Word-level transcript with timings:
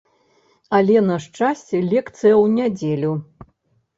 Але 0.77 0.95
на 1.09 1.17
шчасце 1.25 1.77
лекцыя 1.91 2.33
ў 2.43 2.57
нядзелю! 2.61 3.13